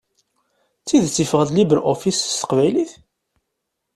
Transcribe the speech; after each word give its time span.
D 0.81 0.83
tidet 0.87 1.17
yeffeɣ-d 1.21 1.49
LibreOffice 1.51 2.21
s 2.23 2.31
teqbaylit? 2.39 2.91